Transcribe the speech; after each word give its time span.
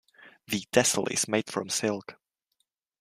The 0.47 0.61
tassel 0.71 1.05
is 1.11 1.27
made 1.27 1.45
from 1.51 1.69
silk. 1.69 2.17